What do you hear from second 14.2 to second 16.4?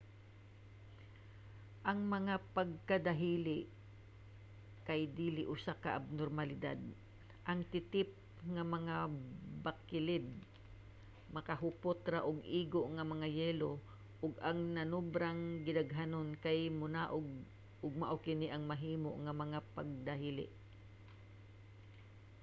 ug ang nanobrang gidaghanon